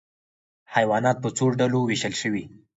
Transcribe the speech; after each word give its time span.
حیوانات 0.75 1.17
په 1.23 1.29
څو 1.37 1.45
ډلو 1.59 1.79
ویشل 1.85 2.13
شوي؟ 2.21 2.43